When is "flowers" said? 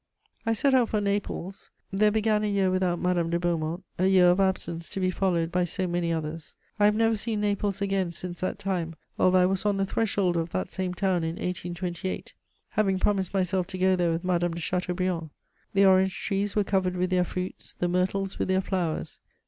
18.61-19.19